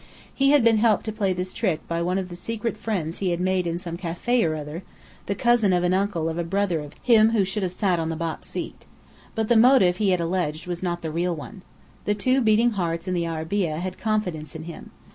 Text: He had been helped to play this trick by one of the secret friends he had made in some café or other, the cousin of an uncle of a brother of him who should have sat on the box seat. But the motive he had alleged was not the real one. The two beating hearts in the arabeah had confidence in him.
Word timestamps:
He 0.33 0.49
had 0.49 0.63
been 0.63 0.79
helped 0.79 1.03
to 1.03 1.11
play 1.11 1.31
this 1.31 1.53
trick 1.53 1.87
by 1.87 2.01
one 2.01 2.17
of 2.17 2.29
the 2.29 2.35
secret 2.35 2.75
friends 2.75 3.19
he 3.19 3.29
had 3.29 3.39
made 3.39 3.67
in 3.67 3.77
some 3.77 3.97
café 3.97 4.43
or 4.43 4.55
other, 4.55 4.81
the 5.27 5.35
cousin 5.35 5.73
of 5.73 5.83
an 5.83 5.93
uncle 5.93 6.27
of 6.27 6.39
a 6.39 6.43
brother 6.43 6.79
of 6.79 6.95
him 7.03 7.29
who 7.33 7.43
should 7.43 7.61
have 7.61 7.71
sat 7.71 7.99
on 7.99 8.09
the 8.09 8.15
box 8.15 8.49
seat. 8.49 8.87
But 9.35 9.47
the 9.47 9.55
motive 9.55 9.97
he 9.97 10.09
had 10.09 10.19
alleged 10.19 10.65
was 10.65 10.81
not 10.81 11.03
the 11.03 11.11
real 11.11 11.35
one. 11.35 11.61
The 12.05 12.15
two 12.15 12.41
beating 12.41 12.71
hearts 12.71 13.07
in 13.07 13.13
the 13.13 13.27
arabeah 13.27 13.77
had 13.77 13.99
confidence 13.99 14.55
in 14.55 14.63
him. 14.63 14.89